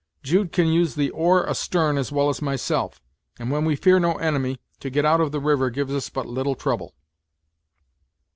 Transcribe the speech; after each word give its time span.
Jude 0.23 0.51
can 0.51 0.65
use 0.65 0.95
the 0.95 1.11
oar 1.11 1.47
astern 1.47 1.95
as 1.95 2.11
well 2.11 2.27
as 2.29 2.41
myself; 2.41 2.99
and 3.37 3.51
when 3.51 3.65
we 3.65 3.75
fear 3.75 3.99
no 3.99 4.13
enemy, 4.17 4.59
to 4.79 4.89
get 4.89 5.05
out 5.05 5.21
of 5.21 5.31
the 5.31 5.39
river 5.39 5.69
gives 5.69 5.93
us 5.93 6.09
but 6.09 6.25
little 6.25 6.55
trouble." 6.55 6.95